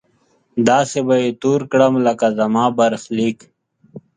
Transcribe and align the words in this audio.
داسې 0.69 0.99
به 1.07 1.15
يې 1.23 1.29
تور 1.41 1.61
کړم 1.71 1.93
لکه 2.07 2.27
زما 2.39 2.65
برخليک 2.77 3.39